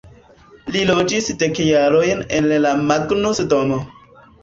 [0.75, 3.83] Li loĝis dek jarojn en la Magnus-Domo.